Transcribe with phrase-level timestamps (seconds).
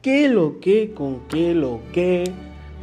[0.00, 2.32] ¿Qué lo que con qué lo que?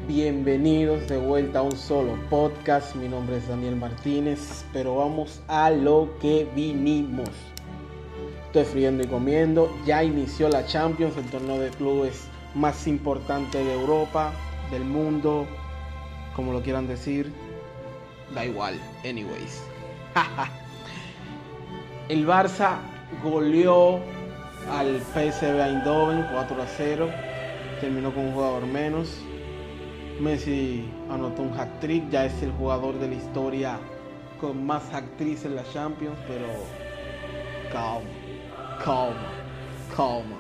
[0.06, 2.94] Bienvenidos de vuelta a un solo podcast.
[2.94, 7.30] Mi nombre es Daniel Martínez, pero vamos a lo que vinimos.
[8.48, 9.74] Estoy friendo y comiendo.
[9.86, 14.34] Ya inició la Champions, el torneo de clubes más importante de Europa,
[14.70, 15.48] del mundo,
[16.36, 17.32] como lo quieran decir.
[18.34, 19.64] Da igual, anyways.
[22.10, 22.80] el Barça
[23.24, 24.02] goleó
[24.72, 27.10] al PSV Eindhoven 4 a 0.
[27.82, 29.22] Terminó con un jugador menos.
[30.20, 33.78] Messi anotó un hat trick, ya es el jugador de la historia
[34.40, 36.46] con más actriz en la Champions, pero
[37.72, 38.10] calma,
[38.84, 39.32] calma,
[39.96, 40.38] calma.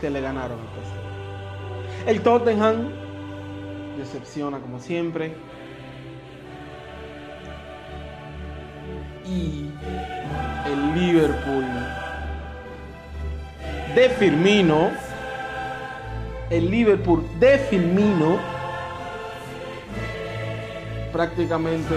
[0.00, 1.08] Que le ganaron el.
[2.06, 2.92] El Tottenham
[3.98, 5.34] decepciona como siempre.
[9.26, 9.70] Y
[10.66, 11.64] el Liverpool
[13.94, 14.90] de Firmino,
[16.50, 18.38] el Liverpool de Firmino,
[21.12, 21.94] prácticamente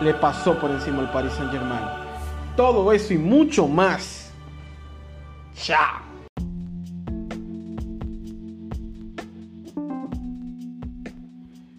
[0.00, 1.84] le pasó por encima al Paris Saint Germain.
[2.56, 4.32] Todo eso y mucho más.
[5.66, 6.02] Ya.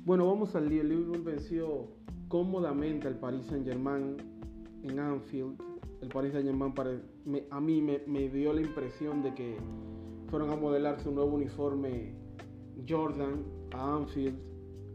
[0.06, 1.88] Bueno, vamos al Liverpool venció
[2.28, 4.18] cómodamente al Paris Saint Germain
[4.84, 5.75] en Anfield
[6.06, 6.74] el Paris Saint Germain
[7.50, 9.58] a mí me, dio la impresión de que
[10.30, 12.14] fueron a modelar su nuevo uniforme
[12.88, 14.38] Jordan a Anfield,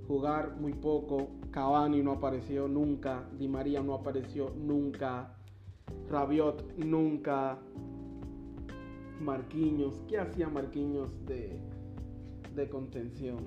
[0.06, 5.36] jugar muy poco, Cavani no apareció nunca, Di María no apareció nunca,
[6.08, 7.58] Rabiot nunca,
[9.20, 11.60] Marquinhos, ¿qué hacía Marquinhos de,
[12.54, 13.38] de contención?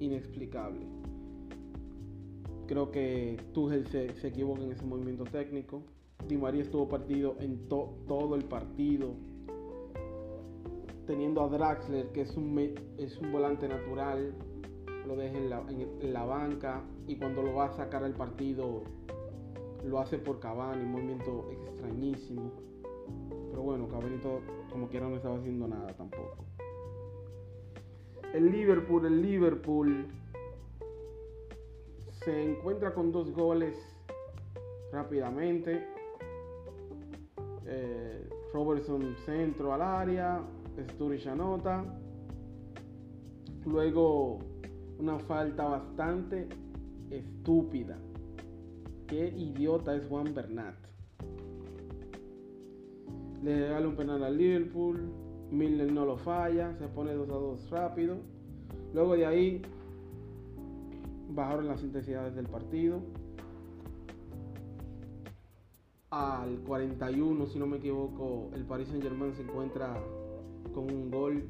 [0.00, 0.86] Inexplicable.
[2.66, 5.84] Creo que Tuchel se equivoca en ese movimiento técnico.
[6.28, 9.14] Di María estuvo partido en todo el partido.
[11.06, 12.58] Teniendo a Draxler, que es un,
[12.96, 14.34] es un volante natural,
[15.06, 18.84] lo deja en la, banca y cuando lo va a sacar al partido
[19.84, 22.52] lo hace por Cavani, un movimiento extrañísimo.
[23.50, 24.18] Pero bueno, Cavani
[24.70, 26.44] como quiera no estaba haciendo nada tampoco.
[28.32, 30.06] El Liverpool, el Liverpool
[32.24, 33.76] se encuentra con dos goles
[34.92, 35.91] rápidamente.
[38.52, 40.40] Robertson centro al área,
[40.90, 41.84] Sturridge anota.
[43.64, 44.38] Luego
[44.98, 46.48] una falta bastante
[47.10, 47.98] estúpida.
[49.06, 50.74] Qué idiota es Juan Bernat.
[53.42, 55.12] Le regala un penal al Liverpool.
[55.50, 56.74] Milner no lo falla.
[56.76, 58.16] Se pone 2 a 2 rápido.
[58.94, 59.62] Luego de ahí
[61.30, 63.00] bajaron las intensidades del partido
[66.12, 69.98] al 41, si no me equivoco, el Paris Saint Germain se encuentra
[70.74, 71.48] con un gol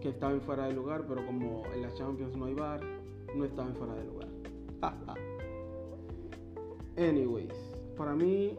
[0.00, 2.80] que estaba en fuera de lugar, pero como en la Champions no hay bar,
[3.36, 4.28] no estaba en fuera de lugar.
[6.96, 7.52] Anyways,
[7.96, 8.56] para mí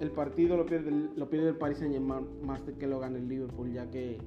[0.00, 3.88] el partido lo pierde, el Paris Saint Germain más que lo gane el Liverpool, ya
[3.88, 4.18] que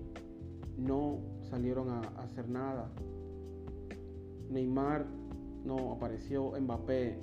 [0.78, 1.20] no
[1.50, 2.90] salieron a hacer nada.
[4.50, 5.06] Neymar
[5.66, 7.20] no apareció, Mbappé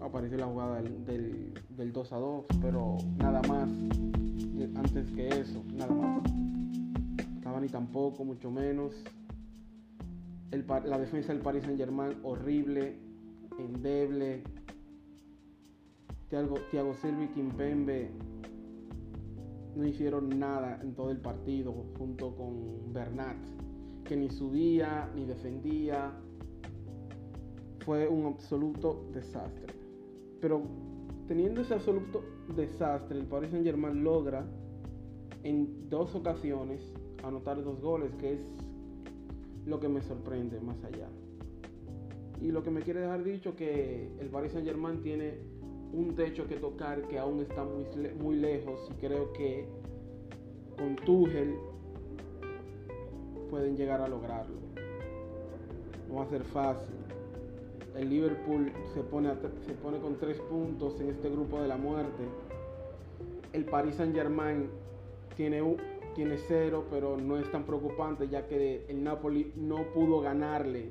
[0.00, 3.68] apareció la jugada del, 2 a 2, pero nada más
[4.76, 6.22] antes que eso, nada más.
[7.42, 9.02] Cavani tampoco, mucho menos.
[10.50, 12.96] la defensa del Paris Saint Germain horrible,
[13.58, 14.42] endeble.
[16.28, 18.10] Thiago, Thiago Silva y Kimpembe
[19.74, 23.36] no hicieron nada en todo el partido junto con Bernat,
[24.04, 26.12] que ni subía ni defendía.
[27.80, 29.74] Fue un absoluto desastre.
[30.40, 30.62] Pero
[31.28, 32.24] teniendo ese absoluto
[32.56, 34.44] desastre, el Paris Saint Germain logra
[35.42, 36.80] en dos ocasiones
[37.22, 38.40] anotar dos goles, que es
[39.66, 41.08] lo que me sorprende más allá.
[42.40, 45.38] Y lo que me quiere dejar dicho que el Paris Saint Germain tiene
[45.92, 47.84] un techo que tocar que aún está muy,
[48.20, 49.66] muy lejos y creo que
[50.76, 51.54] con Tuchel
[53.50, 54.56] pueden llegar a lograrlo.
[56.08, 56.96] No va a ser fácil
[57.96, 59.32] el Liverpool se pone,
[59.66, 62.24] se pone con tres puntos en este grupo de la muerte.
[63.52, 64.70] El Paris Saint Germain
[65.36, 65.62] tiene,
[66.14, 70.90] tiene cero, pero no es tan preocupante ya que el Napoli no pudo ganarle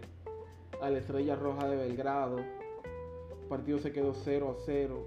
[0.82, 2.40] a la Estrella Roja de Belgrado.
[2.40, 5.06] El partido se quedó 0 a 0.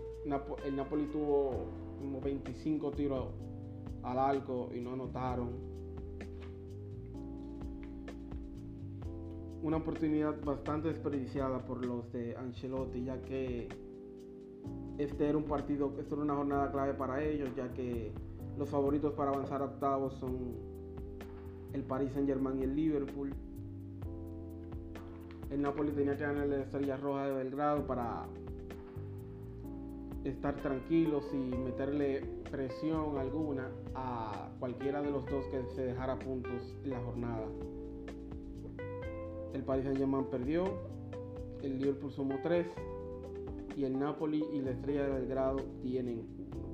[0.64, 1.66] el Napoli tuvo
[1.98, 3.28] como 25 tiros
[4.02, 5.73] al arco y no anotaron.
[9.64, 13.66] Una oportunidad bastante desperdiciada por los de Ancelotti, ya que
[14.98, 18.12] este era un partido, esto era una jornada clave para ellos, ya que
[18.58, 20.36] Los favoritos para avanzar a octavos son
[21.72, 23.34] el Paris Saint Germain y el Liverpool.
[25.50, 28.26] El Napoli tenía que ganar la Estrella Roja de Belgrado para
[30.22, 36.76] estar tranquilos y meterle presión alguna a cualquiera de los dos que se dejara puntos
[36.84, 37.46] en la jornada.
[39.54, 40.64] El Paris Saint Germain perdió,
[41.62, 42.66] el Liverpool sumó 3
[43.76, 46.66] y el Napoli y la Estrella de Belgrado tienen uno.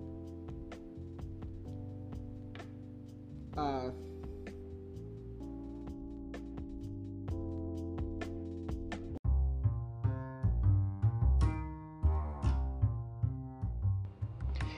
[3.56, 3.92] Ah,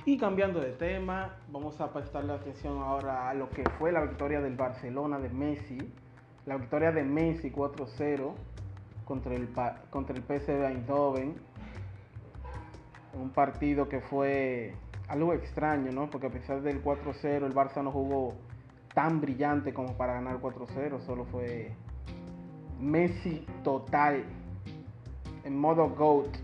[0.05, 4.41] Y cambiando de tema, vamos a prestarle atención ahora a lo que fue la victoria
[4.41, 5.79] del Barcelona de Messi.
[6.47, 8.33] La victoria de Messi 4-0
[9.05, 9.49] contra el,
[9.91, 11.35] contra el PSV Eindhoven.
[13.15, 14.75] Un partido que fue
[15.09, 16.11] algo extraño, ¿no?
[16.11, 18.35] Porque a pesar del 4-0, el Barça no jugó
[18.95, 21.01] tan brillante como para ganar 4-0.
[21.07, 21.73] Solo fue
[22.81, 24.25] Messi total,
[25.45, 26.37] en modo GOAT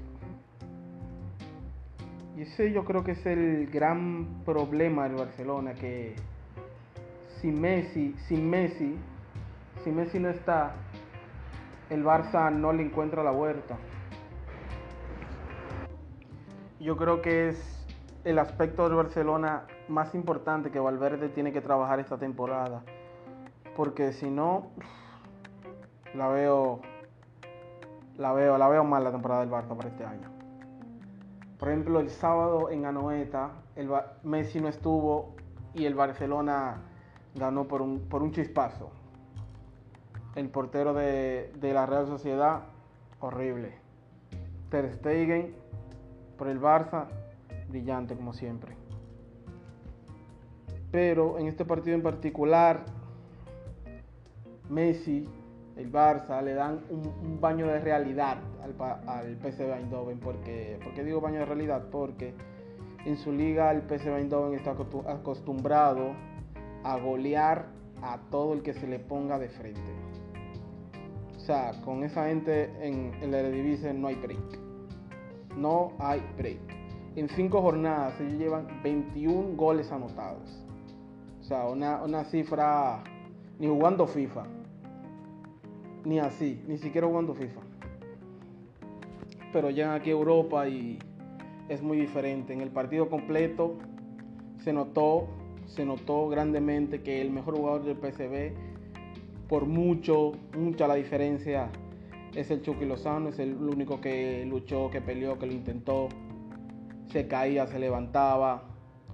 [2.38, 6.14] y ese yo creo que es el gran problema del Barcelona, que
[7.40, 8.94] sin Messi, sin Messi,
[9.84, 10.72] si Messi no está,
[11.90, 13.76] el Barça no le encuentra la vuelta.
[16.80, 17.86] Yo creo que es
[18.24, 22.82] el aspecto del Barcelona más importante que Valverde tiene que trabajar esta temporada.
[23.76, 24.68] Porque si no,
[26.14, 26.80] la veo,
[28.16, 30.30] la veo, la veo mal la temporada del Barça para este año.
[31.58, 33.90] Por ejemplo, el sábado en Anoeta, el
[34.22, 35.34] Messi no estuvo
[35.74, 36.82] y el Barcelona
[37.34, 38.90] ganó por un, por un chispazo.
[40.38, 42.60] El portero de, la Real Sociedad,
[43.18, 43.72] horrible.
[44.70, 45.52] Ter Stegen
[46.36, 47.06] por el Barça,
[47.68, 48.76] brillante como siempre.
[50.92, 52.84] Pero en este partido en particular,
[54.70, 55.28] Messi
[55.76, 60.20] el Barça le dan un, baño de realidad al, al PSV Eindhoven.
[60.20, 61.86] Porque, ¿Por qué digo baño de realidad?
[61.90, 62.32] Porque
[63.04, 64.76] en su liga el PSV Eindhoven está
[65.10, 66.12] acostumbrado
[66.84, 67.66] a golear
[68.02, 70.07] a todo el que se le ponga de frente.
[71.48, 74.58] Sea, con esa gente en, el Eredivisie no hay break.
[75.56, 76.60] No hay break.
[77.16, 80.62] En cinco jornadas ellos llevan 21 goles anotados.
[81.40, 83.02] O sea, una, una cifra
[83.58, 84.44] ni jugando FIFA
[86.04, 87.62] ni así, ni siquiera jugando FIFA.
[89.50, 90.98] Pero llegan aquí a Europa y
[91.70, 92.52] es muy diferente.
[92.52, 93.78] En el partido completo
[94.58, 95.28] se notó,
[95.64, 98.67] se notó grandemente que el mejor jugador del PSV,
[99.48, 101.70] por mucho, mucha la diferencia,
[102.34, 106.08] es el Chucky Lozano, es el único que luchó, que peleó, que lo intentó.
[107.10, 108.64] Se caía, se levantaba.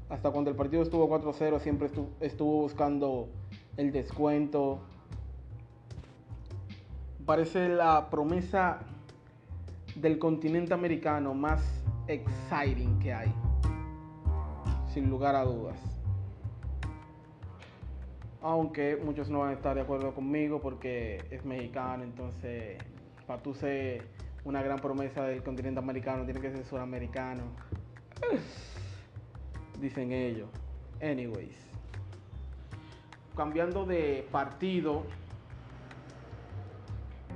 [0.08, 1.90] Hasta cuando el partido estuvo 4-0 siempre
[2.20, 3.28] estuvo buscando
[3.76, 4.80] el descuento,
[7.24, 8.80] parece la promesa
[9.94, 11.62] del continente americano más
[12.06, 13.32] exciting que hay,
[14.92, 15.93] sin lugar a dudas.
[18.44, 22.78] Aunque muchos no van a estar de acuerdo conmigo porque es mexicano, entonces
[23.26, 24.06] para tú ser
[24.44, 27.42] una gran promesa del continente americano tiene que ser suramericano.
[29.80, 30.48] Dicen ellos.
[31.00, 31.56] Anyways.
[33.34, 35.04] Cambiando de partido,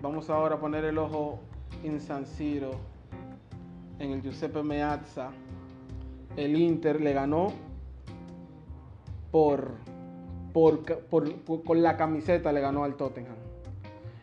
[0.01, 1.41] Vamos ahora a poner el ojo
[1.83, 2.71] en San Siro,
[3.99, 5.31] en el Giuseppe Meazza.
[6.37, 7.49] El Inter le ganó
[9.33, 9.75] por,
[11.09, 13.37] por, con la camiseta le ganó al Tottenham.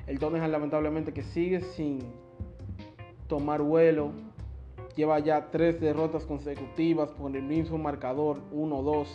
[0.07, 1.99] El Tottenham lamentablemente que sigue sin
[3.27, 4.11] tomar vuelo.
[4.95, 9.07] Lleva ya tres derrotas consecutivas por el mismo marcador, 1-2.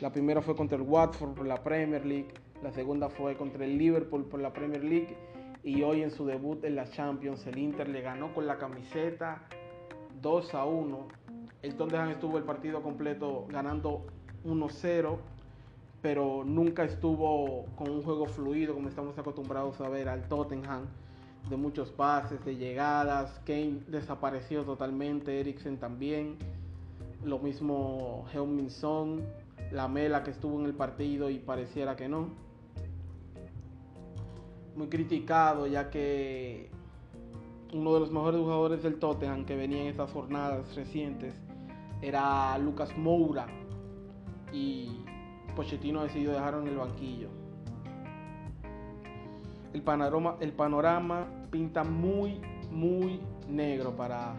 [0.00, 2.28] La primera fue contra el Watford por la Premier League.
[2.62, 5.16] La segunda fue contra el Liverpool por la Premier League
[5.62, 9.42] y hoy en su debut en la Champions el Inter le ganó con la camiseta
[10.22, 11.08] 2 a 1.
[11.62, 14.06] El Tottenham estuvo el partido completo ganando
[14.44, 15.18] 1-0,
[16.02, 20.86] pero nunca estuvo con un juego fluido como estamos acostumbrados a ver al Tottenham
[21.48, 23.40] de muchos pases, de llegadas.
[23.44, 26.36] Kane desapareció totalmente, Eriksen también.
[27.24, 29.22] Lo mismo Heung-Min Son,
[29.72, 32.48] la Mela que estuvo en el partido y pareciera que no
[34.78, 36.70] muy criticado ya que
[37.74, 41.34] uno de los mejores jugadores del Tottenham que venía en estas jornadas recientes
[42.00, 43.46] era Lucas Moura
[44.52, 45.00] y
[45.58, 47.30] Pochettino decidió dejarlo en el banquillo.
[49.72, 54.36] El panorama, el panorama pinta muy, muy negro para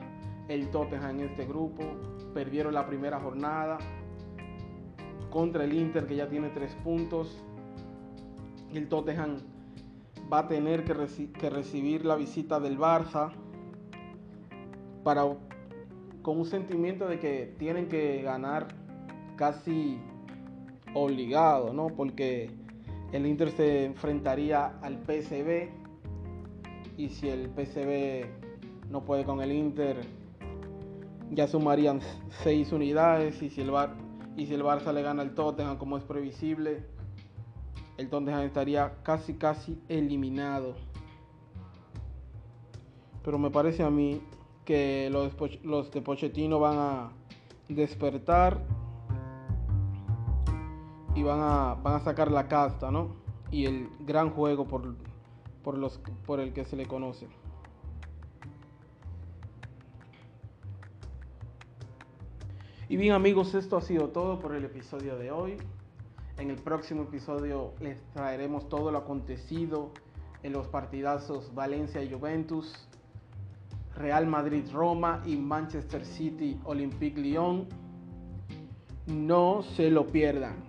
[0.48, 1.84] el Tottenham en este grupo.
[2.34, 3.80] Perdieron la primera jornada.
[5.30, 7.44] contra el Inter que ya tiene tres puntos.
[8.74, 9.40] El Tottenham
[10.32, 10.96] va a tener que,
[11.34, 13.34] que recibir la visita del Barça
[15.04, 15.24] para
[16.22, 18.70] con un sentimiento de que tienen que ganar
[19.36, 20.00] casi
[20.94, 21.88] obligado, ¿no?
[21.90, 22.50] Porque
[23.12, 25.70] el Inter se enfrentaría al PSV
[26.98, 28.26] y si el PSV
[28.90, 30.02] no puede con el Inter
[31.32, 32.02] ya sumarían
[32.44, 33.96] seis unidades y si el Bar
[34.36, 36.84] y si el Barça le gana al Tottenham como es previsible
[37.98, 40.76] el Tottenham estaría casi casi eliminado
[43.24, 44.22] pero me parece a mí
[44.66, 47.12] que los, los de Pochettino van a
[47.68, 48.62] despertar
[51.20, 53.10] y van a, van a sacar la casta, ¿no?
[53.52, 54.96] Y el gran juego por,
[55.64, 57.28] por, los, por el que se le conoce.
[62.88, 65.58] Y bien amigos, esto ha sido todo por el episodio de hoy.
[66.38, 69.92] En el próximo episodio les traeremos todo lo acontecido
[70.42, 72.88] en los partidazos Valencia y Juventus,
[73.94, 77.68] Real Madrid Roma y Manchester City Olympique Lyon.
[79.06, 80.69] No se lo pierdan